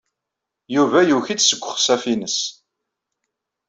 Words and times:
Yuba 0.75 0.99
yuki-d 1.07 1.39
seg 1.43 1.63
uxsaf-nnes. 1.71 2.39